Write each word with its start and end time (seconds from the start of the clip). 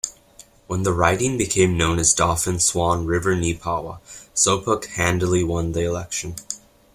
When 0.65 0.81
the 0.81 0.93
riding 0.93 1.37
became 1.37 1.77
known 1.77 1.99
as 1.99 2.15
Dauphin-Swan 2.15 3.05
River-Neepawa, 3.05 3.99
Sopuck 4.33 4.85
handily 4.85 5.43
won 5.43 5.73
the 5.73 5.81
election. 5.81 6.37